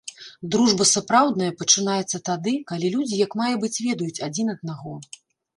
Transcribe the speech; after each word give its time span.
Дружба 0.53 0.85
сапраўдная 0.91 1.49
пачынаецца 1.59 2.21
тады, 2.29 2.53
калі 2.71 2.87
людзі 2.97 3.21
як 3.25 3.37
мае 3.43 3.53
быць 3.65 3.75
ведаюць 3.89 4.23
адзін 4.31 4.47
аднаго. 4.57 4.93